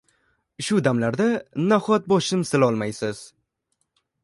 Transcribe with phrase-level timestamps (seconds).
[0.67, 1.27] Shu damlarda
[1.67, 3.23] naxot boshim silolmaysiz